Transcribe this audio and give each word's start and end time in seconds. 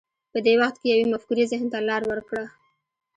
په 0.31 0.37
دې 0.45 0.53
وخت 0.61 0.75
کې 0.81 0.87
یوې 0.93 1.05
مفکورې 1.13 1.43
ذهن 1.51 1.67
ته 1.73 1.79
لار 1.87 2.01
وکړه 2.05 2.43